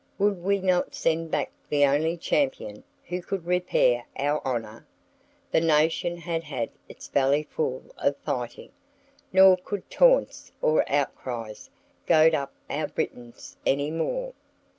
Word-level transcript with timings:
Would 0.17 0.43
we 0.43 0.57
not 0.57 0.95
send 0.95 1.29
back 1.29 1.51
the 1.69 1.85
only 1.85 2.17
champion 2.17 2.83
who 3.05 3.21
could 3.21 3.45
repair 3.45 4.05
our 4.17 4.41
honor?" 4.43 4.87
The 5.51 5.61
nation 5.61 6.17
had 6.17 6.43
had 6.43 6.71
its 6.89 7.07
bellyful 7.07 7.83
of 7.99 8.17
fighting; 8.17 8.71
nor 9.31 9.57
could 9.57 9.87
taunts 9.91 10.51
or 10.59 10.83
outcries 10.91 11.69
goad 12.07 12.33
up 12.33 12.51
our 12.67 12.87
Britons 12.87 13.57
any 13.63 13.91
more. 13.91 14.33